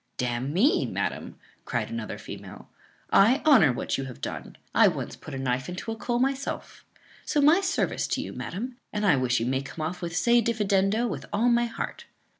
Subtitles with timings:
[0.17, 2.69] "D n me, madam!" cried another female,
[3.11, 4.55] "I honour what you have done.
[4.73, 6.83] I once put a knife into a cull myself
[7.23, 10.41] so my service to you, madam, and I wish you may come off with se
[10.41, 12.05] diffidendo with all my heart."